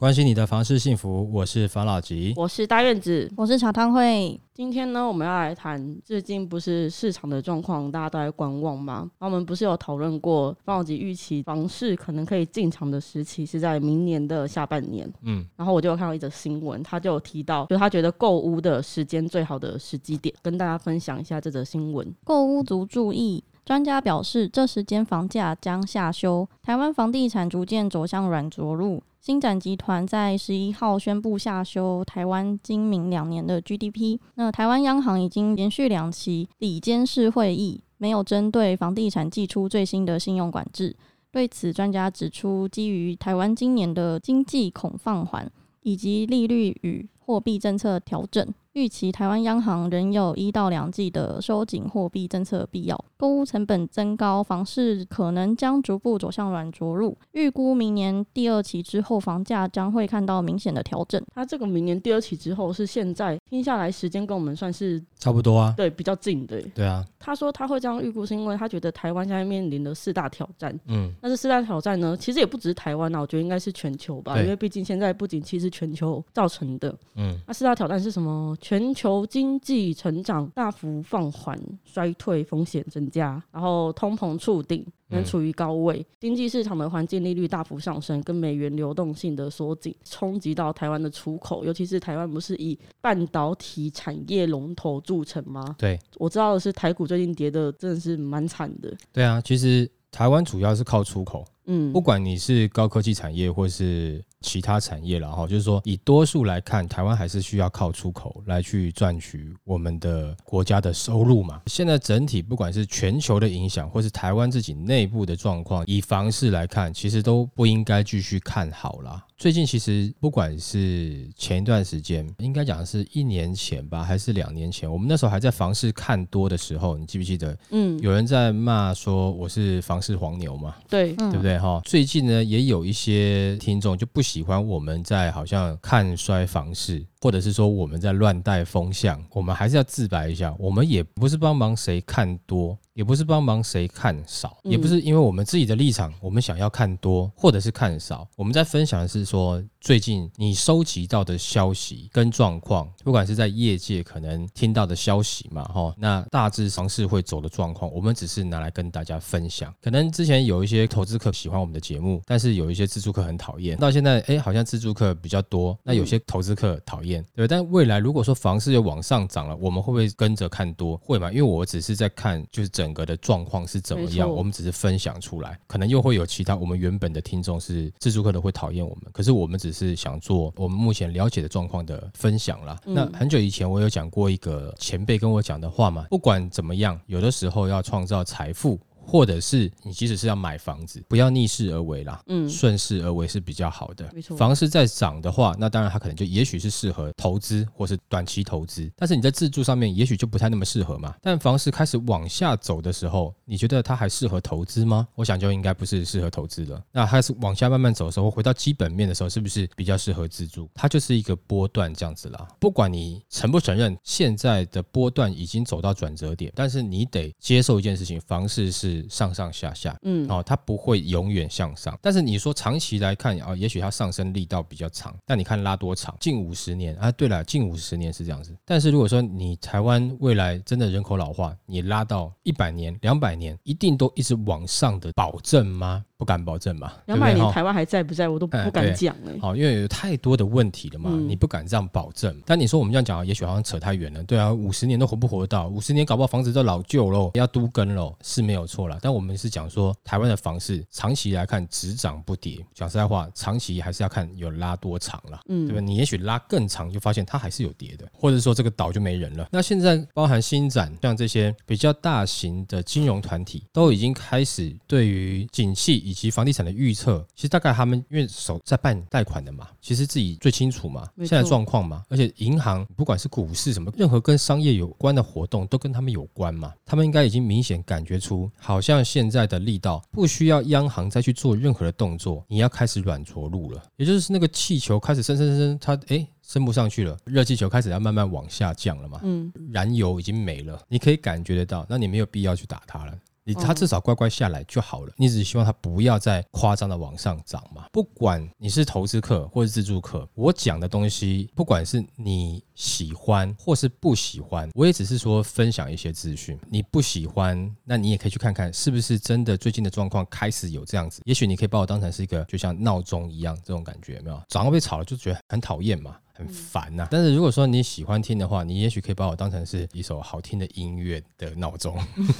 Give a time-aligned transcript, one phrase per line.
[0.00, 4.40] 关心你的房事幸福，我是房老吉，我是大院子，我是茶汤会。
[4.54, 9.10] 今天呢，我们要来谈最近不是市场的状况，大家都在观望吗？
[9.18, 15.06] 那我们不是有讨论过，房老吉预期房市可能可以进场的时期是在明年的下半年。
[15.20, 22.10] 嗯，然后我就有看到一则新闻，他就有提到，就他觉得购屋的时间最好的时机点，跟大家分享一下这则新闻。
[22.24, 29.02] 购屋族注意，专家表示，这时间房价将下修，台湾房地产逐渐走向软着陆。
[29.20, 34.18] 新展集团在十一号宣布下修台湾今明两年的 GDP。
[34.34, 40.96] 那台湾央行已经连续两期理监事会议没有针对房地产祭出最新的信用管制。
[41.30, 45.48] 对此，专家指出，基于台湾今年的经济恐放缓，
[45.82, 48.44] 以及利率与货币政策调整。
[48.74, 57.18] 预期台湾央行仍有一到两季的收紧货币政策必要，购屋成本增高，房市可能将逐步走向软着陆。
[57.32, 61.20] 预估明年第二期之后，房价将会看到明显的调整。
[61.34, 66.62] 它这个明年第二期之后是现在听下来时间跟我们算是差不多啊，对，比较近的。
[66.72, 70.78] 对啊，他说他会这样预估，是因为他觉得台湾现在面临的四大挑战。
[70.86, 76.94] 嗯，那这四大挑战呢，其实也不只是台湾啊，我觉得应该是全球吧，因为毕竟现在不景气是全球造成的。
[77.16, 78.56] 嗯，那四大挑战是什么？
[78.60, 95.74] 全球经济成长大幅放缓，衰退风险增加，然后通膨触顶，仍处于高位，嗯、经济市场的环境利率大幅上升，跟美元流动性的缩紧，冲击到台湾的出口，尤其是台湾不是以半导体产业龙头著称吗？
[95.78, 98.94] 对，我知道的是台股最近跌的真的是蛮惨的。
[99.12, 104.22] 对啊，其实台湾主要是靠出口，嗯，不管你是高科技产业或是。
[104.40, 111.60] 其他产业了哈，就是说以多数来看，台湾还是需要靠出口来去赚取我们的国家的收入嘛。
[111.66, 119.24] 现在整体不管是全球的影响，或是台湾自己内部的状况，以房市来看，其实都不应该继续看好啦。
[119.40, 127.56] 最近其实不管是前一段时间，应该讲的是一年前吧，还是两年前，我们那时候还在房市看多的时候，你记不记得？
[127.70, 130.76] 嗯，有人在骂说我是房市黄牛嘛？
[130.90, 131.80] 对，对不对哈？
[131.86, 149.62] 最近呢，也有一些听众就不喜欢我们在好像看衰房市，或者是说我们在乱带风向，我们还是要自白一下，我们也不是帮忙谁看多，也不是帮忙谁看少，也不是因为我们自己的立场，我们想要看多或者是看少，我们在分享的是说。
[149.80, 159.74] 最近你收集到的消息跟状况，不管是在业界可能听到的消息嘛，哈，那大致房市会走的状况，我们只是拿来跟大家分享。
[159.80, 163.74] 可能之前有一些投资客喜欢我们的节目，但是有一些自助客很讨厌。
[163.78, 167.48] 到现在，哎，好像自助客比较多，那有些投资客讨厌，对。
[167.48, 170.94] 但未来如果说房市又往上涨了，我们会不会跟着看多？
[170.98, 171.30] 会吗？
[171.30, 179.69] 因为我只是在看，就是整个的状况是怎么样，我们只是分享出来，可能又会有其他我们原本的听众是自助客的会讨厌我们，可是我们只。
[179.72, 182.78] 只是想做我们目前了解的状况的分享啦。
[182.84, 188.78] 那很久以前我有讲过一个前辈跟我讲的话嘛，不管怎么样，有的时候要创造财富。
[189.02, 194.08] 或者是你即使是要买房子，不要逆势而为啦，嗯，顺势而为是比较好的。
[194.14, 201.14] 没错，房市在涨的话，那当然它可能就也许是适合投资或是短期投资，但是你在自住上面也许就不太那么适合嘛。
[201.20, 205.08] 但房市开始往下走的时候，你觉得它还适合投资吗？
[205.16, 206.80] 我想就应该不是适合投资了。
[206.92, 210.68] 那它是往下慢慢走的时候，回到基本面的时候，是不是比较适合自住？
[210.74, 212.46] 它就是一个波段这样子啦。
[212.60, 218.99] 不管你承不承认，现在的波段已经走到转折点，但是你得接受一件事情，房市是。
[219.08, 221.98] 上上下下，嗯，哦，它不会永远向上。
[222.02, 225.16] 但是你说长期来看啊，也许它上升力道比较长。
[225.24, 227.10] 但你看拉多长，近五十年啊？
[227.12, 228.56] 对了，近五十年是这样子。
[228.64, 236.04] 但是如果说你台湾未来真的人口老化，你拉到一百年、两百年，一定都一直往上的保证吗？
[236.20, 236.92] 不敢保证嘛。
[237.06, 238.28] 两百年台湾还在不在？
[238.28, 239.38] 我都不敢讲哎。
[239.40, 242.38] 好，因为有太多的问题了嘛，你不敢这样保证。
[242.44, 244.22] 但你说我们这样讲啊，也许好像扯太远了。
[244.24, 245.66] 对啊，五十年都活不活得到？
[245.68, 248.98] 五十年搞不好房子都老旧喽，要都更喽，是没有错啦。
[249.00, 252.62] 但我们是讲说，台湾的房市长期来看只涨不跌。
[252.74, 255.80] 讲实在话，长期还是要看有拉多长了，嗯，对吧？
[255.80, 259.48] 你也许拉更长，就发现它还是有跌的，或者说这个岛就没人了。
[259.50, 293.16] 那现在包含新展，像这些比较大型的金融团体，都已经开始对于景气以及房地产的预测，其实大概他们因为手在办贷款的嘛，其实自己最清楚嘛，现在状况嘛，而且银行不管是股市什么，任何跟商业有关的活动都跟他们有关嘛，他们应该已经明显感觉出，好像现在的力道不需要央行再去做任何的动作，你要开始软着陆了，也就是那个气球开始升升升，它诶升不上去了，热气球开始要慢慢往下降了嘛，嗯，燃油已经没了，你可以感觉得到，那你没有必要去打它了。
[293.54, 297.86] 你它至少乖乖下来就好了，你只希望他不要再夸张的往上涨嘛。
[297.92, 306.58] 不管你是投资客或是自助客，我讲的东西，不管是你喜欢或是不喜欢，我也只是说分享一些资讯。
[306.68, 311.22] 你不喜欢，那你也可以去看看是不是真的最近的状况开始有这样子。
[311.24, 314.42] 也许你可以把我当成是一个就像闹钟一样这种感觉，有没有？
[314.48, 316.16] 早上被吵了就觉得很讨厌嘛。
[316.40, 321.94] 很烦呐，但是如果说你喜欢听的话，你也许可以把我当成是一首好听的音乐的闹钟。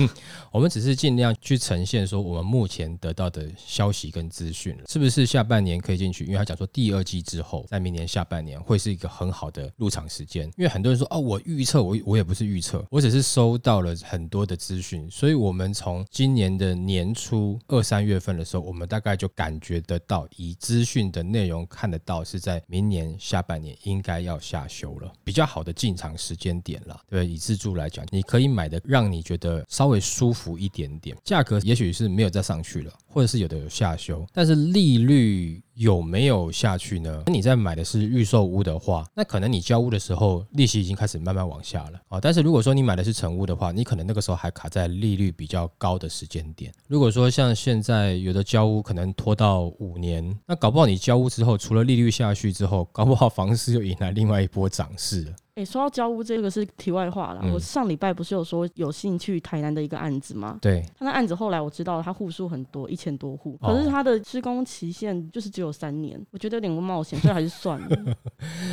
[0.50, 6.24] 我们只是尽量去呈现说我们目前得到的消息跟资讯，是不是下半年可以进去？
[6.24, 10.46] 因为他讲说第二季之后，在明年下半年会是一个很好的入场时间。
[10.56, 23.76] 因为很多人说哦，我预测，我我也不是预测，我只是收到了很多的资讯，所以我们从今年的年初二三月份的时候，我们大概就感觉得到，以资讯的内容看得到是在明年下半年。
[23.90, 26.98] 应该要下修了，比较好的进场时间点了。
[27.08, 37.22] 对，以自住来讲，你可以买的让你觉得稍微舒服一点点，价格也许是没有再上去了，或者是有的有下修，但是利率有没有下去呢？
[37.24, 42.20] 那你在买的是预售屋的话，那可能你交屋的时候利息已经开始慢慢往下了啊。
[42.20, 46.70] 但是如果说你买的是成屋的话，你可能那个时候还卡在利率比较高的时间点。
[46.86, 55.32] 如果说像现在有的交屋可能拖到五年，那搞不好你交屋之后，除了利率下去之后，搞不好房市又迎来另外一波涨势了。
[55.54, 57.40] 哎，说到交屋这个是题外话啦。
[57.42, 60.58] 嗯、我上礼拜不是有说有兴趣台南的一个案子吗？
[60.60, 68.16] 对，他那案子后来我知道他户数很多，一千多户，可是他的施工期限就是只有三年，我觉得有点冒险，所以还是算了，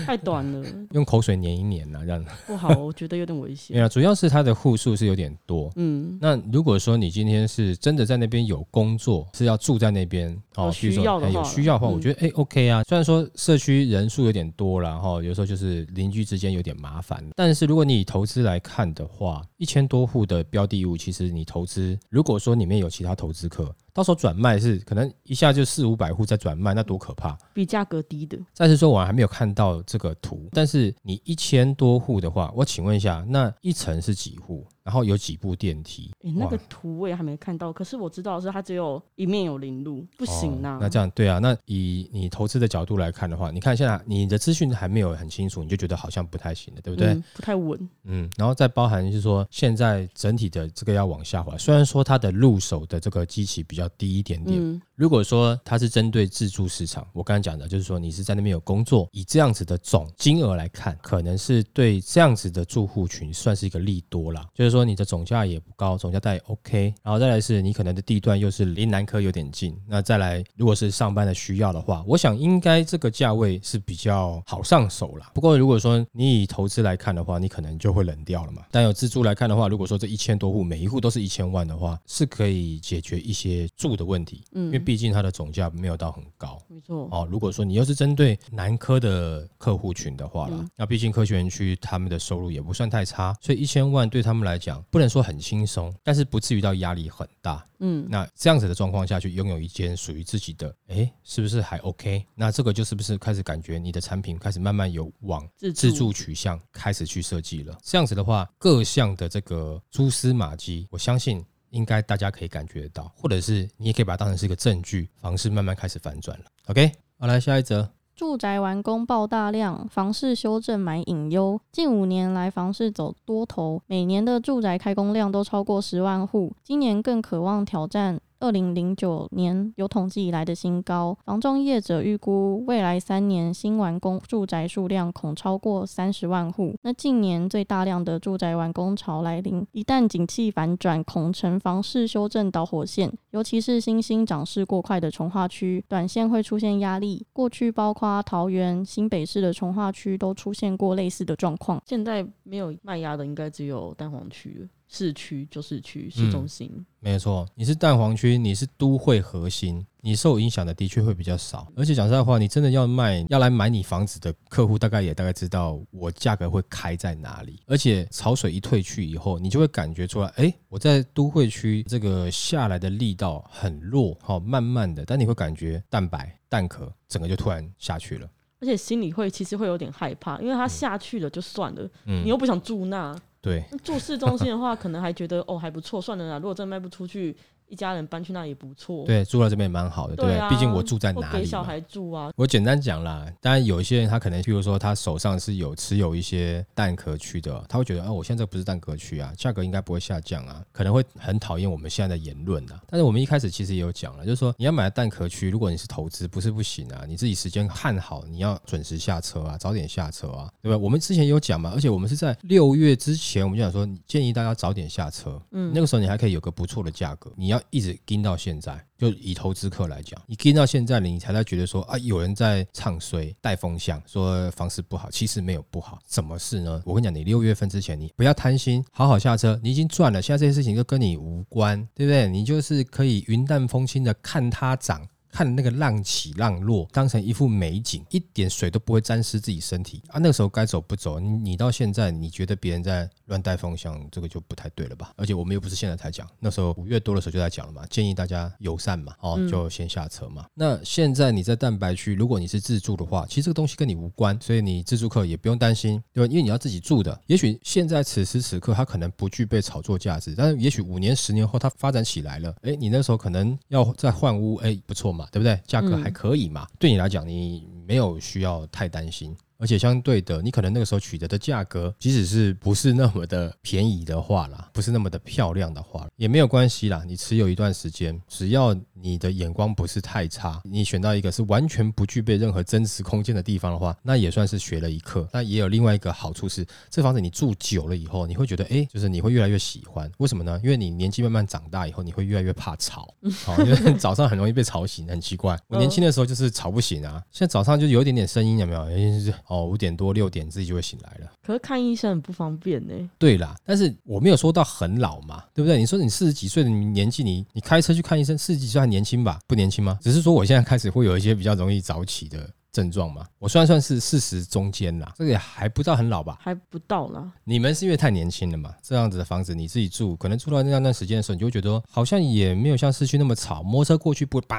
[0.06, 0.66] 太短了。
[0.94, 3.76] 用口水粘一粘啊，这样子不好，我觉得有点危险。
[3.78, 5.72] 对啊，主要是他的户数是有点多。
[5.76, 12.84] 嗯，那如果说你今天是真的在那边有工作，是要住在那边哦，需要的话，有需要的话，我觉得哎、OK 啊。
[12.84, 23.74] 虽然说社区人数有点多了哈，有时候就是邻居之间有点麻烦，但是如果你以投资来看的话，一千多户的标的物，其实你投资，如果说里面有其他投资客。
[23.98, 27.36] 到时候转卖是可能一下就四五百户在转卖，那多可怕！
[27.52, 28.38] 比价格低的。
[28.54, 34.68] 再是说，我还没有看到这个图，但是你一千多户的话，我请问一下，那一层是几户？
[34.84, 36.10] 然后有几部电梯？
[36.22, 37.74] 诶，那个图我也还没看到。
[37.74, 40.76] 可是我知道是它只有一面有零路，不行啊。
[40.76, 41.40] 哦，那这样对啊？
[41.40, 47.10] 那以你投资的角度来看的话，你看现在你的资讯还没有很清楚，你就觉得好像不太行了，对不对？
[47.10, 47.90] 嗯，不太稳。
[48.06, 54.82] 嗯，然后再包含就是说，现在整体的这个要往下滑，虽然说它的入手的这个机器比较低一点点。
[54.98, 64.44] 如果说它是针对自住市场，我刚才讲的就是说你是在那边有工作，以这样子的总金额来看，可能是对这样子的住户群算是一个利多啦。
[64.56, 75.30] 就是说你的总价也不高，总价带也 OK，然后再来是你可能的地段又是离南科有点近，那再来如果是上班的需要的话，我想应该这个价位是比较好上手啦。
[75.32, 78.64] 不过如果说你以投资来看的话，你可能就会冷掉了嘛。
[78.72, 84.87] 但有自住来看的话，如果说这一千多户每一户都是一千万的话，是可以解决一些住的问题，嗯，因为。
[84.88, 87.28] 毕竟它的总价没有到很高，没错哦。
[87.30, 97.68] 如果说你又是针对南科的客户群的话了，那毕竟科学园区他们的收入也不算太差，所以一千万对他们来讲不能说很轻松，但是不至于到压力很大。
[97.80, 102.26] 嗯，那这样子的状况下去拥有一间属于自己的，哎，是不是还 OK？
[102.34, 105.46] 那这个就是不是开始感觉你的产品开始慢慢有往
[105.76, 107.78] 自助取向开始去设计了？
[107.84, 111.44] 这样子的话，各项的这个蛛丝马迹，我相信。
[111.70, 116.46] 应该大家可以感觉得到，或者是你也可以把它当成是一个证据，房市慢慢开始反转了。
[116.68, 121.60] OK，好，来下一则，住宅完工爆大量，房市修正买隐忧。
[121.72, 128.20] 近五年来，房市走多头，每年的住宅开工量都超过十万户，今年更渴望挑战。
[128.40, 136.76] 二零零九年有统计以来的新高，房中业者预估未来三年新完工住宅数量恐超过三十万户。
[136.84, 143.12] 那近年最大量的住宅完工潮来临，一旦景气反转，恐成房市修正导火线。
[143.38, 147.24] 尤其是新兴涨势过快的从化区，短线会出现压力。
[147.32, 151.80] 过去包括桃园、新北市的从化区都出现过类似的状况。
[151.86, 154.68] 现在没有卖压的，应该只有蛋黄区。
[154.88, 157.46] 市区就市区，市中心，嗯，没错。
[157.54, 159.86] 你是蛋黄区，你是都会核心。
[160.08, 161.68] 你受影响的的确会比较少。
[161.76, 167.60] 而且讲实在话，你真的要卖要来买你房子的客户，大概也大概知道我价格会开在哪里。
[167.68, 178.26] 而且潮水一退去以后，你就会感觉出来，哎，我在都会区这个下来的力道很弱，好，慢慢的，但你会感觉蛋白蛋壳整个就突然下去了。
[178.62, 183.14] 而且心里会其实会有点害怕，因为它下去了就算了，嗯、你又不想住那。
[183.42, 186.38] 对，住市中心的话，可能还觉得哦还不错，算了啦。
[186.38, 187.36] 如果真的卖不出去。
[187.68, 190.40] 一家人搬去那也不错，对，住在这边也蛮好的，对？
[190.50, 192.32] 毕竟我住在哪里，给小孩住啊。
[192.36, 202.82] 我简单讲啦，当然有一些人他可能，譬如说他手上是有持有一些蛋壳区的，他会觉得啊，我现在这不是蛋壳区啊，价格应该不会下降啊，可能会很讨厌我们现在的言论啊。
[202.88, 210.78] 但是我们一开始其实也有讲了，就是说你要买蛋壳区，如果你是投资，不是不行啊，你自己时间看好，你要准时下车啊，早点下车啊，对吧？
[210.78, 218.38] 我们之前有讲嘛，而且我们是在六月之前，我们就想说建议大家早点下车，嗯，那个时候你还可以有个不错的价格，你要一直盯到。
[218.38, 226.82] 现在就以投资客来讲，你盯到现在，你才在觉得说啊，有人在唱衰带风向，说房市不好，其实没有不好，什么事呢？
[226.86, 232.28] 我跟你讲，你六月份之前，你不要贪心，好好下车，你已经赚了，现在这些事情就跟你无关，对不对？
[232.28, 235.08] 你就是可以云淡风轻的看它涨。
[235.38, 240.18] 看那个浪起浪落，当成一幅美景，一点水都不会沾湿自己身体啊！
[240.18, 245.14] 那个时候该走不走，你你到现在你觉得别人在乱带风向，这个就不太对了吧？
[245.16, 250.42] 而且我们又不是现在才讲，那时候五月多的时候就在讲了嘛，建议大家友善嘛，哦，就先下车嘛。
[250.42, 256.32] 嗯、那现在你在蛋白区，如果你是自助的话，其实这个东西跟你无关，所以你自助客也不用担心，对吧？
[256.32, 265.27] 因为你要自己住的，也许现在此时此刻它可能不具备炒作价值，但是也许五年、十年后它发展起来了，哎，你那时候可能要再换屋，哎，不错嘛。
[265.32, 265.60] 对不对？
[265.66, 266.68] 价格还可以嘛？
[266.70, 269.36] 嗯、对你来讲，你没有需要太担心。
[269.58, 277.04] 而且相对的，你可能那个时候取得的价格，即使是不是那么的便宜的话啦，不是那么的漂亮的话，也没有关系啦。
[277.06, 285.28] 你持有一段时间，只要你的眼光不是太差，你选到一个是完全不具备任何增值空间的地方的话，那也算是学了一课。
[285.34, 290.12] 那也有另外一个好处是，这房子你住久了以后，你会觉得，哎，就是你会越来越喜欢。
[290.18, 290.60] 为什么呢？
[290.64, 295.58] 因为你年纪慢慢长大以后，你会越来越怕吵， 好，因为早上很容易被吵醒，很奇怪。
[295.68, 298.88] 我年轻的时候就是吵不醒啊，现在早上就有一点点声音，有没有？
[299.48, 301.32] 哎，哦，五点多六点自己就会醒来了。
[301.46, 302.94] 可是看医生很不方便呢。
[303.18, 305.78] 对啦，但是我没有说到很老嘛，对不对？
[305.78, 309.40] 你说你四十几岁的年纪，你你开车去看医生，四十几岁还年轻吧？
[309.48, 309.98] 不年轻吗？
[310.02, 312.50] 只是说我现在开始会有一些比较容易早起的。
[312.70, 316.38] 症状嘛，我算算是四十中间啦，这个也还不到很老吧？
[316.40, 317.28] 还不到啦。
[317.44, 318.72] 你们是因为太年轻了嘛？
[318.84, 324.58] 这样子的房子你自己住，可能住到那段时间的时候，你就会觉得好像也没有像市区那么吵，摩托车过去不会叭，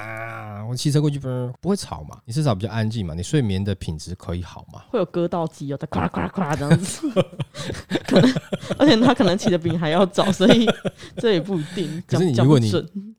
[0.68, 1.28] 我骑车过去不
[1.60, 2.18] 不会吵嘛？
[2.24, 3.14] 你至少比较安静嘛？
[3.14, 4.82] 你睡眠的品质可以好嘛？
[4.90, 7.08] 会有割到机哦，它咔啦咔啦咔啦这样子，
[8.06, 8.34] 可能
[8.78, 10.66] 而且它可能起的比你还要早，所以
[11.16, 12.02] 这也不一定。
[12.06, 12.72] 可是你如果你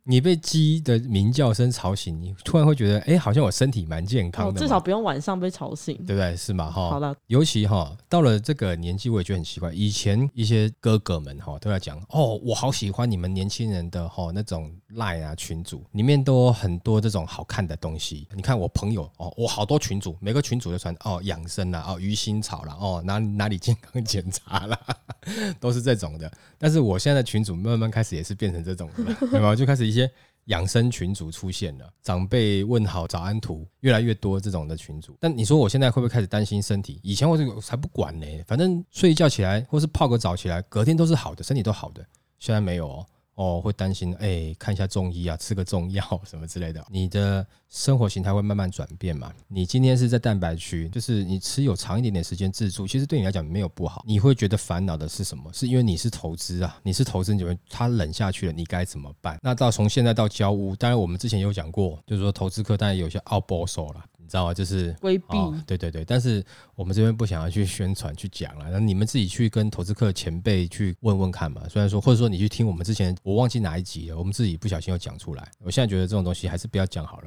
[0.03, 6.35] 你被鸡的鸣叫声吵醒，你突然会觉得，哎，好像我身体蛮健康的，至少不用晚上被吵醒，对不对？
[6.35, 6.69] 是嘛？
[6.69, 9.71] 哈，好了，尤其哈到了这个年纪，我也觉得很奇怪。
[9.71, 18.27] 以前一些哥哥们哈都在讲，哦，我好喜欢你们年轻人的哈那种赖啊群组，里面都有很多这种好好看的东西。
[18.35, 24.77] 你看我朋友哦，我好多群主，每个群主都传哦养生啦，哦鱼腥草啦，哦哪哪里健康检查啦，
[25.57, 26.29] 都是这种的。
[26.57, 29.55] 但是我现在的群主慢慢开始也是变成这种的了， 对吧？
[29.55, 30.11] 就开始一些。
[30.45, 35.15] 养生群主出现了，长辈问好早安图越来越多，这种的群主。
[35.19, 36.99] 但你说我现在会不会开始担心身体？
[37.03, 42.03] 以前我这个才不管呢，反正睡一觉起来或是泡个澡起来，隔天都是好的，身体都好的。
[42.39, 43.05] 现在没有哦。
[43.39, 46.85] 哦，会担心，哎、看一下中医啊，吃个中药 什么之类的。
[46.89, 49.31] 你的生活形态会慢慢转变嘛？
[49.47, 54.03] 你今天是在蛋白区，就是你持有长一点点时间自助，其实对你来讲没有不好。
[54.05, 55.49] 你会觉得烦恼的是什么？
[55.53, 59.39] 是因为你是投资啊，你是投资，你觉得它冷下去了，你该怎么办？
[59.41, 64.03] 那到从现在到交屋，当然我们之前有讲过，就是说投资客当然有些奥保守了。
[64.29, 64.53] 知道吗？
[64.53, 66.05] 就是规避、哦，对对对。
[66.05, 66.43] 但是
[66.75, 71.63] 我们这边不想要去宣传、去讲了，那你们自己去跟投资客前辈去问问看嘛。
[71.69, 75.51] 虽然说，或者说你去听我们之前，我忘记哪一集了，我们自己不小心又讲出来。
[75.63, 77.19] 我现在觉得这种东西还是不要讲好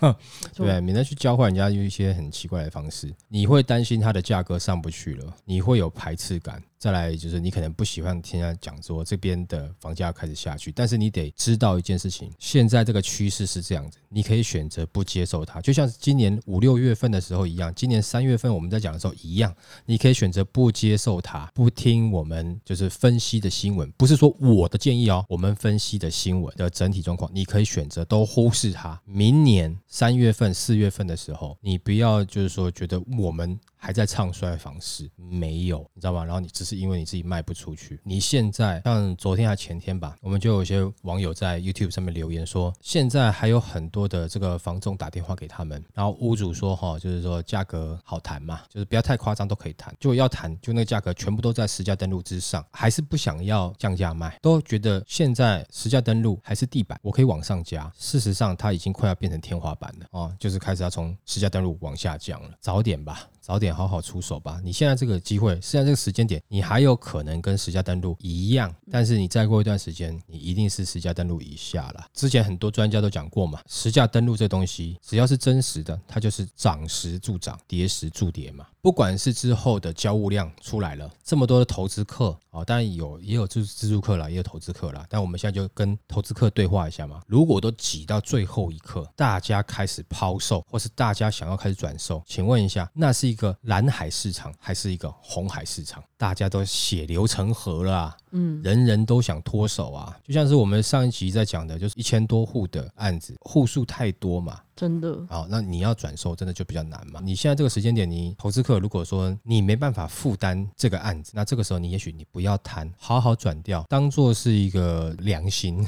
[0.00, 0.16] 了，
[0.54, 3.14] 对，免得去教坏人家用一些很奇怪的方式。
[3.28, 6.62] 你会担心它的价格上不去了，你会有排斥感。
[6.78, 19.52] 再来就是你可能不喜欢听他讲说这边的房价开始下去，但是你得知道一件事情，现在这个趋势是这样子，你可以选择不接受它，就像今年五六月份的时候一样，今年三月份我们在讲的时候一样，
[19.86, 29.00] 你可以选择不接受它，不听我们就是分析的新闻，不是说我的建议哦，我们分析的新闻的整体状况，你可以选择都忽视它。
[29.04, 33.58] 明年三月份、四月份的时候，你不要就是说觉得我们。
[33.78, 35.08] 还在唱衰房市？
[35.16, 36.24] 没有，你知道吗？
[36.24, 37.98] 然后你只是因为你自己卖不出去。
[38.02, 57.90] 你现在像昨天还前天吧，我们就有些网友在 YouTube 上面留言说，现在还有很多的这个房仲打电话给他们，然后屋主说哈，就是说价格好谈嘛，就是不要太夸张都可以谈，就要谈就那个价格全部都在实价登录之上，还是不想要降价卖，都觉得现在实价登录还是地板，我可以往上加。
[57.96, 63.28] 事实上，它已经快要变成天花板了哦，就是开始要从实价登录往下降了，早点吧。
[63.48, 64.60] 早点好好出手吧！
[64.62, 72.06] 你现在这个机会，现在这个时间点，你还有可能跟实价登录一样，但是你再过一段时间，你一定是实价登录以下了。
[72.12, 78.66] 之前很多专家都讲过嘛，实价登录这东西，只要是真实的，它就是涨时助涨，跌时助跌嘛。
[78.80, 85.04] 不管是之后的交物量出来了，这么多的投资客啊，当然有也有自自助客啦，也有投资客啦。
[85.08, 87.20] 但我们现在就跟投资客对话一下嘛。
[87.26, 96.02] 如果都挤到最后一刻，大家开始抛售，或是大家想要开始转售，请问一下，那是一个蓝海市场还是一个红海市场？
[96.16, 98.16] 大家都血流成河了啊！
[98.32, 104.60] 嗯，人人都想脱手啊，就像是我们上一集在讲的，就是一千多户的案子，户数太多嘛。
[104.78, 107.18] 真的好，那你要转售，真的就比较难嘛。
[107.20, 115.84] 你现在这个时间点，你投资客如果说你没办法负担这个案子，那这个时候你也许你不要谈，好好转掉，当做是一个良心，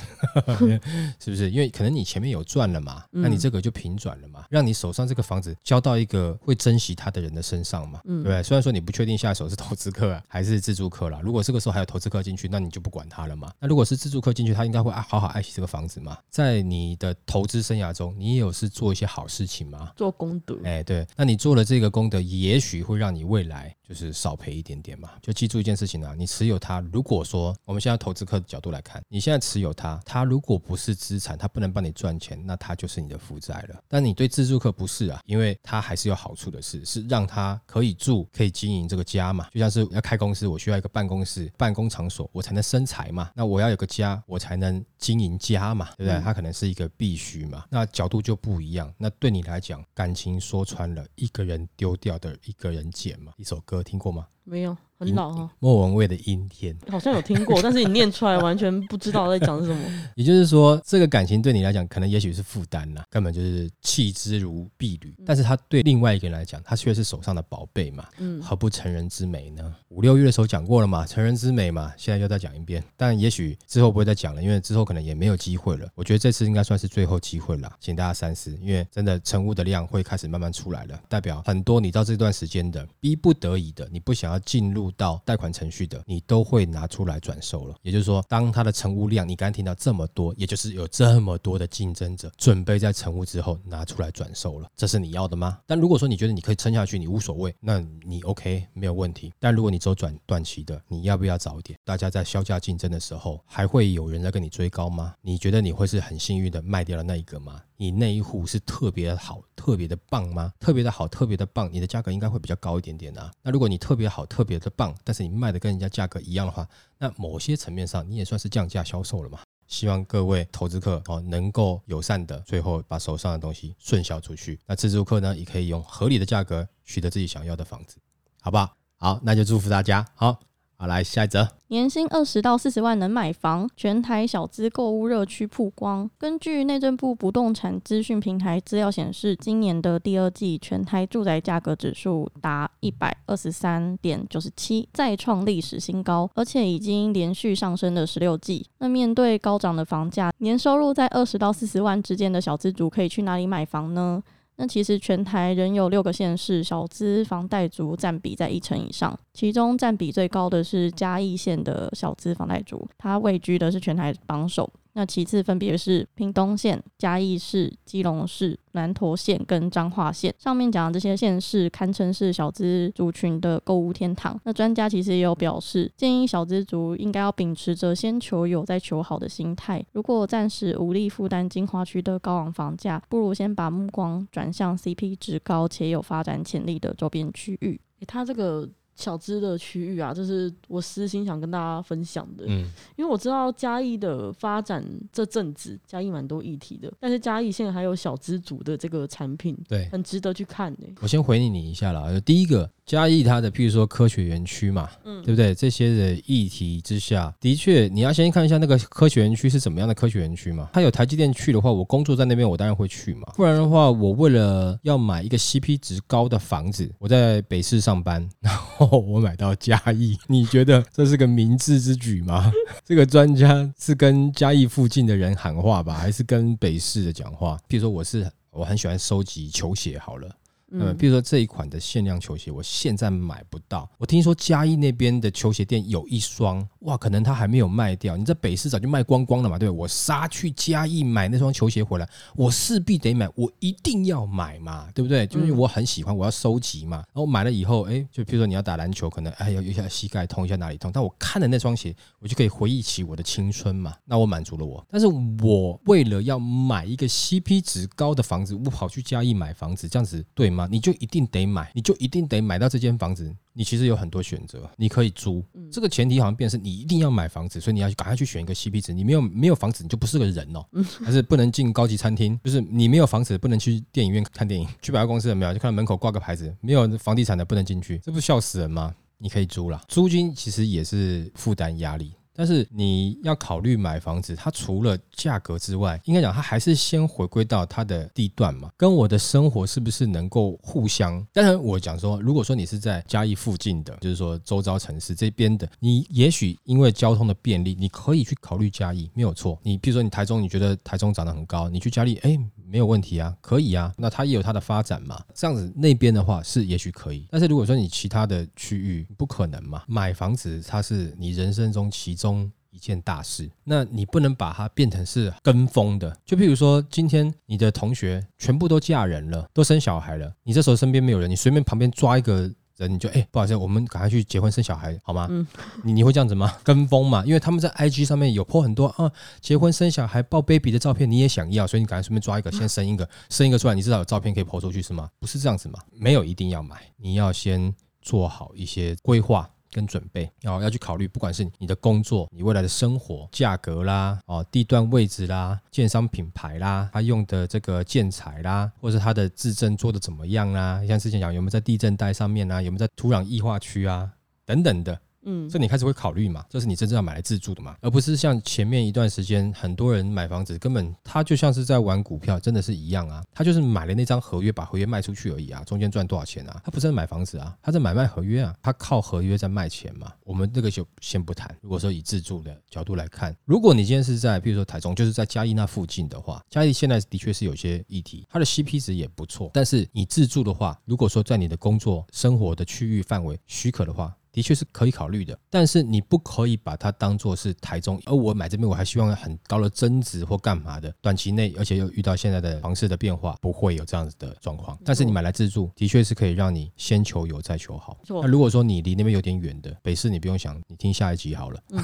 [1.22, 1.52] 是不是？
[1.52, 8.42] 因为可能你前面有赚了嘛，那你这个就平转了嘛，让你手上这个房子交到一个会珍惜它的人的身上嘛，对不对？
[8.42, 13.52] 虽然说你不确定下手是投资客啊还是自住客啦，如果这个时候还有投资客进去，那你就不管他了嘛。
[13.60, 16.18] 那如果是自住客进去，他应该会好好爱惜这个房子嘛。
[16.28, 18.68] 在你的投资生涯中，你也有是。
[18.80, 19.92] 做一些好事情吗？
[19.94, 25.10] 做功德，哎，对，那你做了这个功德，也许会让你未来就是少赔一点点嘛。
[25.20, 33.78] 就记住一件事情啊，你持有它，如果说我们现在投资客的角度来看，你现在持有它，它如果不是资产，它不能帮你赚钱，那它就是你的负债了。
[33.86, 39.46] 但你对自助客不是啊，因为它还是有好处的事，是让它可以住，可以经营这个家嘛。
[39.52, 43.30] 就像是要开公司，我需要一个办公室、办公场所，我才能生财嘛。
[43.34, 46.18] 那我要有个家，我才能经营家嘛，对不对？
[46.22, 47.64] 它可能是一个必须嘛。
[47.68, 48.94] 那角度就不一一样。
[48.96, 53.32] 那对你来讲，感情说穿了，一个人丢掉的一个人捡嘛。
[53.36, 54.28] 一首歌听过吗？
[54.44, 54.76] 没有。
[55.00, 59.80] 很老哈，莫文蔚的《阴天》好像有听过， 但是你念出来完全不知道在讲什么。
[60.14, 65.14] 也就是说，这个感情对你来讲，可能也许是负担啦，根本就是弃之如敝履。
[65.24, 68.06] 但是他对另外一个人来讲，他却是手上的宝贝嘛。
[68.18, 69.74] 嗯，何不成人之美呢？
[69.88, 72.84] 五六月的时候讲过了嘛，成人之美嘛，现在又再讲一遍。
[72.94, 75.88] 但也许之后不会再讲了，因为之后可能也没有机会了。
[75.94, 87.74] 我觉得这次应该算是最后机会了，请大家三思，因为真的成屋的量会开始慢慢出来了，代表很多你到这段时间的逼不得已的，你不想要进入到贷款程序的，你都会拿出来转售了。
[87.82, 95.58] 也就是说，当它的成屋量，你刚听到这么多，也就是有这么多的竞争者准备在成屋之后拿出来转售了，这是你要的吗？
[95.66, 99.32] 但如果说你觉得你可以撑下去，你无所谓，那你 OK 没有问题。
[99.38, 101.78] 但如果你只有转短期的，你要不要早一点？
[101.84, 105.14] 大家在削价竞争的时候，还会有人在跟你追高吗？
[105.20, 107.60] 你觉得你会是很幸运的卖掉了那一个吗？
[107.76, 110.52] 你那一户是特别好、特别的棒吗？
[110.60, 113.30] 特别的好、特别的棒，你的价格应该会比较高一点点啊。
[113.42, 116.66] 那如果你特别好、特别的棒，但是你卖的跟人家价格一样的话，
[116.96, 119.40] 那某些层面上你也算是降价销售了嘛。
[119.66, 124.58] 希望各位投资客哦能够友善的最后把手上的东西顺销出去。
[124.66, 127.98] 那自住客呢，也可以用合理的价格取得自己想要的房子，
[128.40, 128.74] 好不好？
[128.96, 130.40] 好，那就祝福大家好。
[130.80, 131.46] 好，来下一则。
[131.68, 136.08] 年薪二十到四十万能买房，全台小资购物热区曝光。
[136.16, 148.66] 根据内政部不动产资讯平台资料显示，今年的第二季全台住宅价格指数达一百二十三点九十七，再创历史新高，而且已经连续上升了十六季。
[148.78, 154.22] 那面对高涨的房价，年收入在二十到四十万之间的小资族可以去哪里买房呢？
[154.60, 164.70] 那其实全台仍有六个县市小资房贷族占比在一成以上，其中占比最高的是嘉义县的小资房贷族，它位居的是全台榜首。
[165.00, 170.34] 那其次分别是屏东县、嘉义市、基隆市、南投县跟彰化县。
[170.38, 174.38] 上面讲的这些县市堪称是小资族群的购物天堂。
[174.44, 179.82] 那专家其实也有表示，建议小资族应该要秉持着先求有再求好的心态。
[179.92, 187.80] 如果暂时无力负担精华区的高昂房价，不如先把目光转向 CP 值高且有发展潜力的周边区域。
[188.06, 188.68] 它这个。
[189.00, 192.44] 小资的区域啊，这是我私心想跟大家分享的。
[192.46, 200.86] 嗯，因为我知道嘉义的发展这阵子，嘉义蛮多议题的，但是嘉义现在还有小资族的这个产品，对，很值得去看呢。
[201.00, 202.70] 我先回应你一下啦，第一个。
[202.90, 205.54] 嘉义它的，譬如说科学园区嘛，嗯，对不对？
[205.54, 210.68] 这些的议题之下，的确你要先看一下那个科学园区是怎么样的科学园区嘛。
[210.72, 213.32] 它有台积电去的话，我工作在那边，我当然会去嘛。
[213.36, 222.50] 不然的话，我为了要买一个 CP 值高的房子，我在北市上班， 然后我买到嘉义，你觉得这是个明智之举吗？
[222.84, 227.56] 这个专家是跟嘉义附近的人喊话吧，还是跟北市的讲话？
[227.68, 230.28] 譬如说，我是我很喜欢收集球鞋，好了。
[230.70, 233.90] 嗯，比如说这一款的限量球鞋，我现在买不到。
[233.98, 238.16] 我听说嘉义那边的球鞋店有一双，哇，可能它还没有卖掉。
[238.16, 239.76] 你在北市早就卖光光了嘛，对不？
[239.76, 245.26] 我杀去嘉义买那双球鞋回来，我势必得买，我一定要买嘛，对不对？
[245.26, 246.98] 就是我很喜欢，我要收集嘛。
[246.98, 253.94] 然后买了以后，哎，就比如说你要打篮球，可能哎有一下膝盖痛，一下哪里痛，但我看了那双鞋，我就可以回忆起我的青春嘛。
[254.04, 255.06] 那我满足了我，但是
[255.42, 260.59] 我为了要买一个 CP 值高的房子，我跑去嘉义买房子，这样子对吗？
[260.66, 261.50] 你就一定得。
[261.50, 263.34] 买，你就一定得买到这间房子。
[263.52, 265.44] 你其实有很多选择，你可以租。
[265.70, 268.92] 这个前提好像变成是你一定要买房子，所以你要赶快去选一个 CP 值。
[268.92, 270.64] 你没有没有房子，你就不是个人哦。
[271.04, 274.68] 还是不能进高级餐厅，就是你没有房子，不能去电影院看电影。
[274.80, 275.52] 去百货公司有没有？
[275.52, 278.94] 就看到门口挂个牌子，没有房地产的不能进去，这不笑死人吗？
[279.18, 282.12] 你可以租了，租金其实也是负担压力。
[282.40, 291.22] 但是你要考虑买房子，它除了价格之外，应该讲它还是先回归到它的地段嘛，跟我的生活是不是能够互相？
[291.34, 299.58] 当然，我讲说，如果说你是在嘉义附近的，就是说周遭城市这边的，你也许因为交通的便利，你可以去考虑嘉义，没有错。
[299.62, 302.38] 你比如说你台中，你觉得台中涨得很高，你去嘉义，哎。
[302.72, 305.20] 没有问题啊，可以啊，那它也有它的发展嘛。
[305.34, 312.29] 这样子那边的话是也许可以，但是如果说你其他的区域不可能嘛，买房子它是你人生中其中
[312.70, 316.16] 一件大事，那你不能把它变成是跟风的。
[316.24, 322.50] 就譬如说，今天你的同学全部都嫁人了，都生小孩了，你这时候身边没有人，你随便旁边抓一个。
[322.76, 325.26] 人你就哎、欸，不好意思，我们赶快去结婚生小孩，好吗？
[325.28, 325.46] 嗯，
[325.84, 326.50] 你你会这样子吗？
[326.64, 335.10] 跟风嘛，因为他们在 IG 上面有 po 很多啊，结婚生小孩抱 baby 的照片，你也想要，所以你赶快顺便抓一个，先生一个，生一个出来，你至少有照片可以 po 出去是吗？
[335.18, 339.50] 不是这样子嘛，没有一定要买，你要先做好一些规划。
[339.70, 350.84] 跟准备，然后要去考虑，不管是你的工作、你未来的生活、价格啦、哦地段位置啦、建商品牌啦、他用的这个建材啦，或者是他的自证做的怎么样啊？
[350.86, 352.60] 像之前讲有没有在地震带上面啊？
[352.60, 354.10] 有没有在土壤异化区啊？
[354.44, 354.98] 等等的。
[355.24, 356.44] 嗯，这你开始会考虑嘛？
[356.48, 357.76] 这是你真正要买来自住的嘛？
[357.80, 363.22] 而不是像前面一段时间很多人买房子，根本他就像是在玩股票，真的是一样啊。
[363.34, 366.60] 他就是买了那张合约，把合约卖出去而已啊，中间赚多少钱啊？
[366.64, 370.12] 他不是在买房子啊，他在买卖合约啊，他靠合约在卖钱嘛。
[370.24, 371.54] 我们这个就先不谈。
[371.60, 379.50] 如果说以自住的角度来看，如果你今天是在，比如说台中，就是在嘉义那附近的话，嘉义现在的确是有些议题，它的 CP 值也不错。
[379.52, 394.78] 但是你自住的话，如果说在你的工作生活的区域范围许可的话，的确是可以考虑的，但是你不可以把它当做是台中，而我买这边我还希望很高的增值或干嘛的，短期内而且又遇到现在的房市的变化，不会有这样子的状况。
[394.84, 397.98] 但是你买来自住，的确是可以让你先求有再求好。
[398.08, 401.60] 那如果说你离那边有点远的，北市你不用想，你听下一集好了。
[401.70, 401.82] 嗯、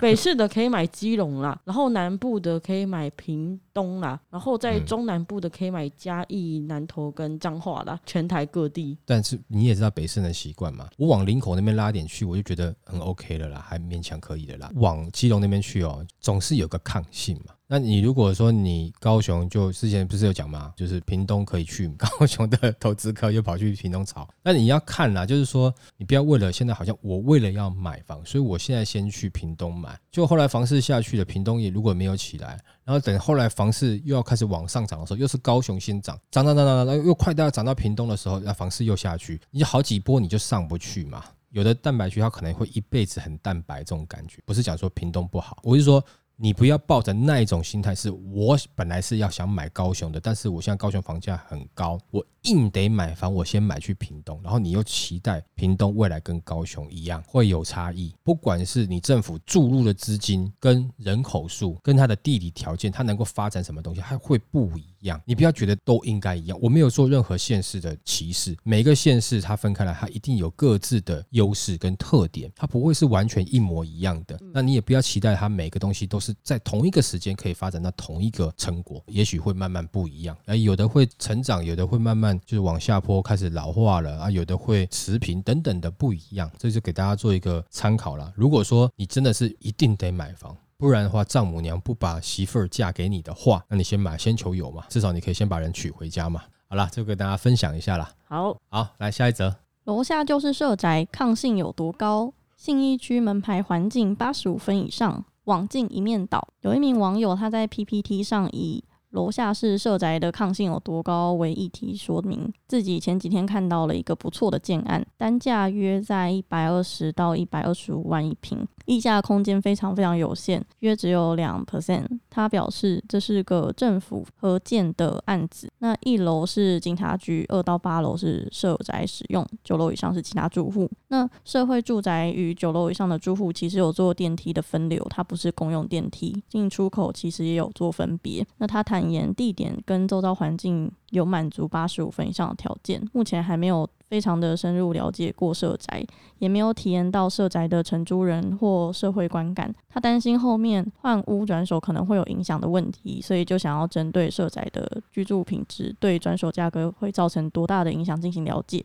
[0.00, 8.96] 北市的可以买基隆啦， 然后南部的可以买屏东啦，然后在中南部的可以买嘉义、南投跟彰化啦，全台各地。
[9.04, 11.88] 但是你也知道北市人的习惯嘛，我往林口那边拉。
[11.88, 14.70] 点去，我就觉得很 OK 了啦，还勉强可以的啦。
[14.74, 17.54] 往基隆那边去哦，总是有个抗性嘛。
[17.70, 20.72] 那你如果说你高雄就之前不是有讲吗？
[20.74, 24.26] 就是屏东可以去， 高雄的投资客又跑去屏东炒。
[24.42, 41.22] 那你要看啦，就是说你不要为了现在好像我为了要买房，所以我现在先去屏东买，就后来房市下去了，屏东也如果没有起来，然后等后来房市又要开始往上涨的时候，又是高雄先涨，涨涨涨涨，涨又快到涨到屏东的时候，那房市又下去，你就好几波你就上不去嘛。
[41.50, 46.02] 有的蛋白区它可能会一辈子很蛋白，这种感觉不是讲说屏东不好，我是说
[46.40, 65.20] 你不要抱着那一种心态，是我本来是要想买高雄的，但是我现在高雄房价很高，我硬得买房，我先买去屏东，然后你又期待屏东未来跟高雄一样会有差异，不管是你政府注入的资金跟人口数跟它的地理条件，它能够发展什么东西，它会不一样。
[65.24, 66.56] 你不要觉得都应该一样。
[66.62, 74.38] 我没有做任何县市的歧视，每个县市它分开来，它一定有各自的优势跟特点，它不会是完全一模一样的。
[74.54, 80.36] 那你也不要期待它每个东西都是在同一个时间可以发展到同一个成果，也许会慢慢不一样。
[80.46, 86.50] 哎，有的会成长，有的会慢慢就是往下坡开始老化了啊，有的会持平等等的不一样。
[86.58, 88.32] 这就给大家做一个参考了。
[88.36, 90.56] 如果说你真的是一定得买房。
[90.80, 96.40] 不然的话，丈母娘不把媳妇儿嫁给你的话，那你先买，先求有嘛，至少你可以先把人娶回家嘛。
[96.68, 98.08] 好了，就给大家分享一下啦。
[98.28, 99.56] 好，好，来下一则。
[99.82, 102.32] 楼下就是社宅，抗性有多高？
[102.56, 106.46] 信义区门牌环境八十五分以上，网镜一面倒。
[106.60, 118.66] 有一名网友他在 PPT 上以楼下是社宅的抗性有多高为议题说明，自己前几天看到了一个不错的建案，单价约在一百二十到一百二十五万一平。
[118.84, 122.06] 溢价空间非常非常有限，约只有两 percent。
[122.30, 130.90] 他表示这是个政府合建的案子，那一楼是警察局，二到八楼是社宅使用，九楼以上是其他住户。
[131.08, 138.46] 那社会住宅与九楼以上的住户其实有做电梯的分流，它不是公用电梯，进出口其实也有做分别。
[138.56, 146.04] 那他谈坦言地点跟周遭环境有满足八十五分以上的条件，目前还没有非常的深入了解过社宅，
[146.40, 149.72] 也没有体验到社宅的承租人或社会观感。
[149.88, 158.84] 他担心后面换屋转手可能会有影响的问题，所以就想要针对社宅的居住品质对转手价格会造成多大的影响进行了解。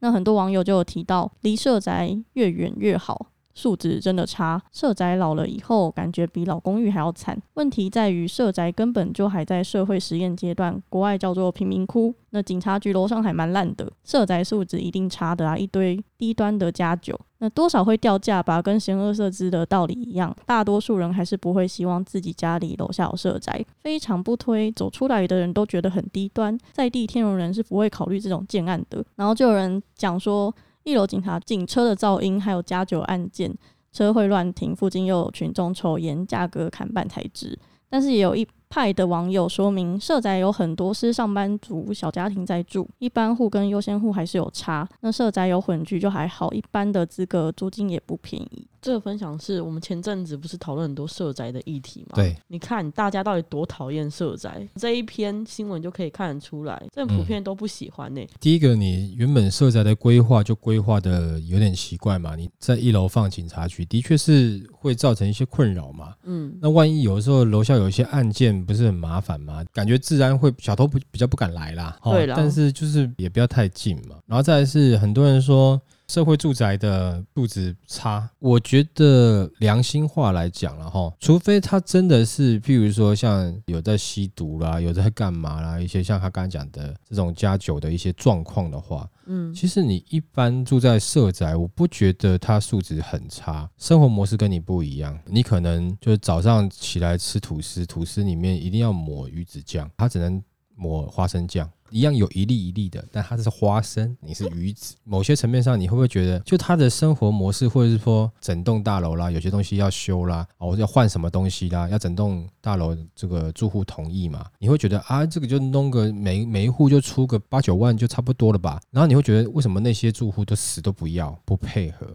[0.00, 3.28] 那很多网友就有提到，离社宅越远越好。
[3.54, 7.40] 素质真的差，社宅老了以后，感觉比老公寓还要惨。
[7.54, 12.12] 问题在于社宅根本就还在社会实验阶段，国外叫做贫民窟。
[12.30, 20.34] 那警察局楼上还蛮烂的，社宅素质一定差的啊，一堆低端的加九，那多少会掉价吧，跟嫌恶设置的道理一样。
[20.44, 24.72] 大多数人还是不会希望自己家里楼下有社宅，非常不推。
[24.72, 29.04] 走出来的人都觉得很低端，在地天龙人是不会考虑这种建案的。
[29.14, 30.52] 然后就有人讲说。
[30.84, 33.52] 一楼警察警车的噪音，还有加酒案件，
[33.90, 37.58] 车会乱停，附近又有群众抽烟，价格砍半才值。
[37.88, 44.88] 但是也有一派的网友说明，社宅有很多是上班族小家庭在住，一般户跟优先户还是有差。
[45.00, 48.66] 那社宅有混居就还好，一般的资格租金也不便宜。
[48.84, 52.16] 这个分享是我们前阵子不是讨论很多社宅的议题嘛？
[52.16, 58.36] 对，你看大家到底多讨厌社宅，这一篇新闻就可以看得出来，这普遍都不喜欢呢、欸嗯。
[58.38, 66.12] 第一个，你原本社宅的规划就规划的有点奇怪嘛，你在一楼放警察局，的确是会造成一些困扰嘛。
[66.24, 69.64] 嗯，那万一有的时候楼下有一些案件，不是很麻烦吗？
[69.72, 71.98] 感觉自然会小偷不比较不敢来啦。
[72.04, 74.16] 对啦，但是就是也不要太近嘛。
[74.26, 75.80] 然后再来是很多人说。
[76.14, 100.40] 社会住宅的素质差，我觉得良心话来讲了哈，除非他真的是，譬如说像有在吸毒啦，有在干嘛啦，一些像他刚才讲的这种加酒的一些状况的话，嗯，其实你一般住在社宅，我不觉得他素质很差，生活模式跟你不一样，你可能就是早上起来吃吐司，吐司里面一定要抹鱼子酱，他只能
[100.74, 101.70] 抹花生酱。
[101.90, 104.96] 一样有一粒一粒的，但它是花生，你是鱼子。
[105.04, 114.44] 某些层面上，你会不会觉得，就他的生活模式，或者是说整栋大楼啦，有些东西要修啦，哦，要换什么东西啦，要整栋大楼这个住户同意嘛？
[114.58, 118.80] 你会觉得啊，这个就弄个每每一户就出个八九万就差不多了吧？
[118.90, 122.08] 然后你会觉得，为什么那些住户都死都不要不配合？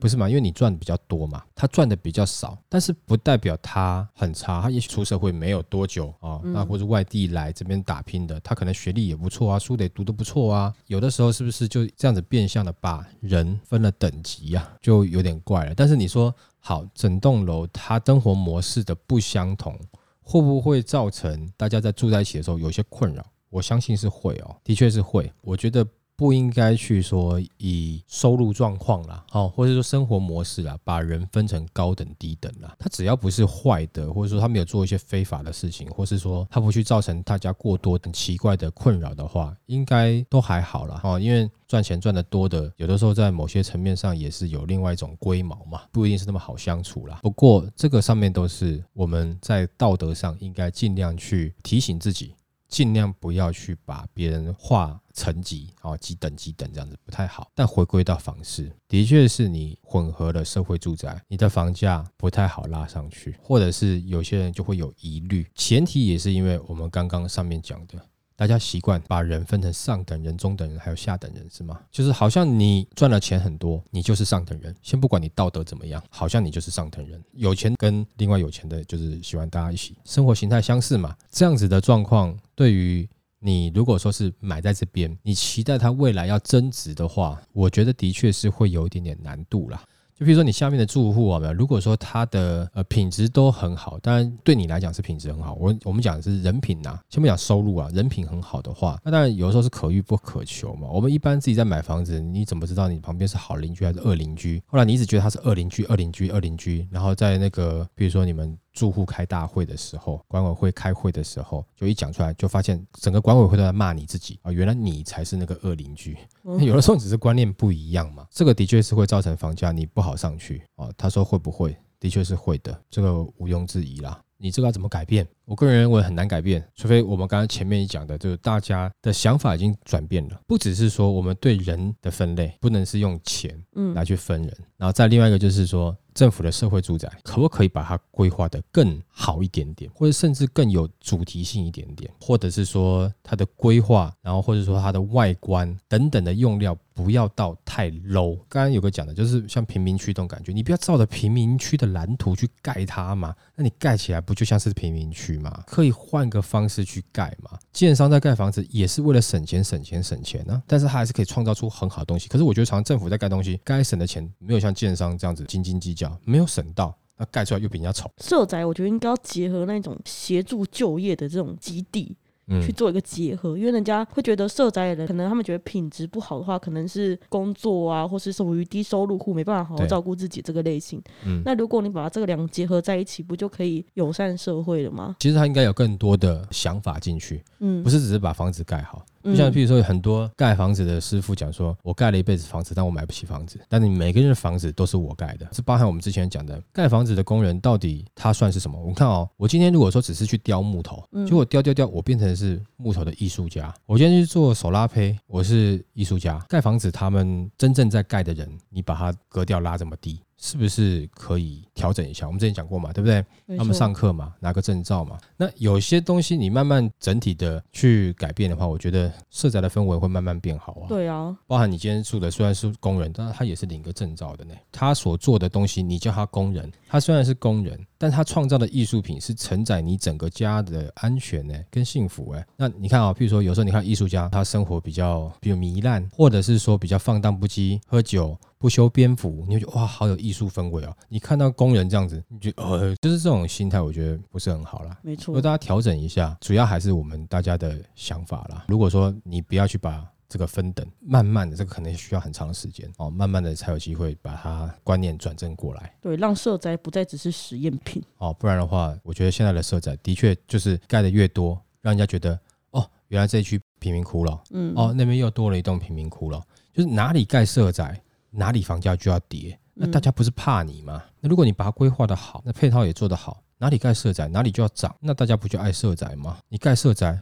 [0.00, 0.28] 不是嘛？
[0.28, 4.60] 因为你赚的比较多嘛，他赚的比较少，但是不代表他很差。
[4.60, 10.72] 他也许出社会没有多久啊，那或者外地来这边打拼的，他可能学历也不错啊，书得读得不错啊。
[10.86, 14.68] 有的时候是不是就这样子变相的把人分了等级呀？
[14.80, 15.74] 就有点怪了。
[15.74, 19.78] 但是你说好，整栋楼它生活模式的不相同，
[20.22, 23.24] 会不会造成大家在住在一起的时候有些困扰？
[23.50, 25.32] 我相信是会哦，的确是会。
[25.40, 25.86] 我觉得。
[26.16, 32.74] 不应该去说以收入状况啦，哦，或者说生活模式啦，把人分成高等低等啦。
[32.78, 41.00] 他只要不是坏的，或者说他没有做一些非法的事情，或是说他不去造成大家过多等奇怪的困扰的话，应该都还好啦。
[41.04, 41.20] 哦。
[41.20, 47.18] 因为赚钱赚得多的，有的时候在某些层面上也是有另外一种龟毛嘛，不一定是那么好相处啦。
[47.22, 52.34] 不过这个上面都是我们在道德上应该尽量去提醒自己。
[52.68, 57.50] 尽量不要去把别人划层级哦，几等几等这样子不太好。
[57.54, 65.46] 但回归到房市，的确是你混合了社会住宅，你的房价不太好拉上去，或者是有些人就会有疑虑。
[65.54, 67.98] 前提也是因为我们刚刚上面讲的。
[68.36, 71.80] 大家习惯把人分成上等人、中等人，还有下等人，是吗？
[71.90, 74.74] 就是好像你赚了钱很多，你就是上等人。
[74.82, 77.18] 先不管你道德怎么样，好像你就是上等人。
[77.32, 81.16] 有钱跟另外有钱的，就是喜欢大家一起生活形态相似嘛。
[81.30, 89.82] 这样子的状况，对于你如果说是买在这边，你期待它未来要增值的话，我觉得的确是会有一点点难度啦。
[90.18, 95.54] 就比如说你下面的住户啊，如果说他的呃品质都很好，当然对你来讲是品质很好。
[95.60, 100.88] 我我们讲的是人品呐，先不讲收入啊，人品很好的话，那当然有的时候是可遇不可求嘛。
[100.88, 104.62] 我们一般自己在买房子，你怎么知道你旁边是好邻居还是恶邻居？
[104.66, 108.56] 后来你一直觉得他是恶邻居、恶邻居、恶邻居，然后在那个比如说你们。
[108.76, 114.52] 住户开大会的时候，管委会开会的时候，就一讲出来，就发现整个管委会都在骂你自己啊！
[114.52, 116.14] 原来你才是那个恶邻居。
[116.60, 120.90] 有的时候只是观念不一样嘛，这个的确是会造成房价你不好上去啊。
[120.98, 121.74] 他说会不会？
[121.98, 124.22] 的确是会的，这个毋庸置疑啦。
[124.36, 125.26] 你这个要怎么改变？
[125.46, 135.96] 我个人认为很难改变，除非我们刚刚前面一讲的，就是大家的想法已经转变了，不只是说我们对人的分类不能是用钱嗯来去分人，然后再另外一个就是说。
[136.16, 148.34] 政府的社会住宅可不可以把它规划的更好一点点，或者甚至更有主题性一点点，或者是说它的规划，然后或者说它的外观等等的用料不要到太 low。
[148.48, 155.62] 刚刚有个讲的就是像贫民区这种感觉，你不要照着贫民区的蓝图去盖它嘛，那你盖起来不就像是贫民区吗？
[155.66, 157.58] 可以换个方式去盖嘛。
[157.72, 162.28] 建商在盖房子也是为了省钱、省钱、省钱呢、啊，但是他还是可以创造出很好的东西。
[162.28, 166.16] 可是我觉得，常常政府在盖东西，该省的钱没有像建商这样子斤斤计较。
[166.24, 168.10] 没有省到，那盖出来又比人家丑。
[168.18, 172.16] 社宅我觉得应该要结合那种协助就业的这种基地。
[172.62, 181.02] 去做一个结合，因为人家会觉得社宅的人，可能他们觉得品质不好的话，可能是工作啊，或是属于低收入户，没办法好好照顾自己这个类型。
[181.24, 185.16] 嗯，那如果你把这个两个结合在一起，不就可以友善社会了吗？
[185.18, 189.04] 其实他应该有更多的想法进去，嗯，不是只是把房子盖好。
[189.26, 193.60] 就像譬如说，很多盖房子的师傅讲说，我盖了一辈子房子，但我买不起房子。
[193.68, 198.78] 但你每个人的房子都是我盖的，是包含我们之前讲的盖房子的工人，到底他算是什么？
[198.80, 203.74] 我们看哦，我今天如果说只是去雕木头，结果雕雕雕，我变成是木头的艺术家。
[203.86, 206.38] 我今天去做手拉胚，我是艺术家。
[206.48, 210.20] 盖房子，他们真正在盖的人，你把它格调拉这么低。
[210.38, 212.26] 是不是可以调整一下？
[212.26, 213.24] 我们之前讲过嘛，对不对？
[213.56, 215.18] 他们上课嘛，拿个证照嘛。
[215.36, 220.88] 那有些东西你慢慢整体的去改变的话，我觉得社宅的氛围会慢慢变好啊。
[220.88, 224.54] 对啊，包含你今天住的虽然是工人，但是他也是领个证照的呢。
[224.70, 232.46] 他所做的东西，你叫他工人，他虽然是工人，但他创造的艺术品是承载你整个家的安全呢，跟幸福哎。
[232.56, 238.36] 那你看啊，譬如说有时候你看艺术家，他生活比较比较糜烂，或者是说比较放荡不羁，喝酒。
[238.58, 240.96] 不修边幅，你就觉得哇，好有艺术氛围哦。
[241.10, 244.96] 你看到工人这样子，你觉得呃，就是这种心态，我觉得不是很好啦。
[245.02, 248.64] 没错，如果大家调整一下，主要还是我们大家的想法啦。
[248.68, 255.94] 如果说你不要去把这个分等，慢慢的，这个可能需要很长的时间哦，慢慢的才有机会把它观念转正过来。
[256.00, 262.38] 对，让社宅不再只是实验品哦，不然的话，我觉得现在的社宅的确就是盖的越多，让人家觉得
[262.70, 268.00] 哦，原来这一区贫民窟了，嗯，哦，那边又多了一栋贫民窟了，就是哪里盖社宅。
[268.28, 271.02] 哪里房价就要跌，那大家不是怕你吗？
[271.20, 276.36] 那如果你把它规划的好，那配套也做得好，哪里盖社宅哪里就要涨，那大家不就爱社宅吗？
[276.50, 277.18] 你盖社宅，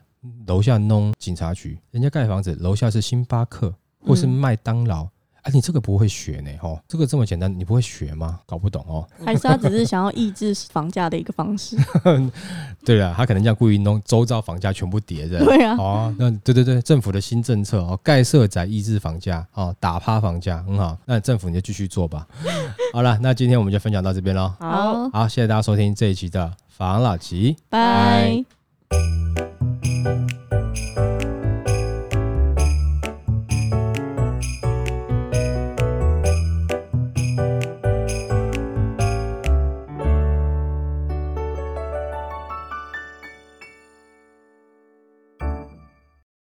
[0.46, 5.08] 楼下弄警察局，人家盖房子楼下是星巴克或是麦当劳。
[5.42, 6.50] 哎、啊，你这个不会学呢？
[6.62, 8.40] 哦，这个这么简单，你不会学吗？
[8.46, 9.06] 搞不懂哦。
[9.26, 11.76] 还是他只是想要抑制房价的一个方式？
[12.82, 15.44] 对啊，他可能这样故意弄周遭房价全部跌着。
[15.44, 15.76] 对啊。
[15.76, 20.96] 哦，那对对对，政府的新政策哦，盖社宅抑制房价哦，打趴房价很好。
[21.04, 22.26] 那政府你就继续做吧。
[22.94, 24.50] 好了，那今天我们就分享到这边喽。
[24.58, 28.42] 好，好，谢谢大家收听这一期的房老吉，拜。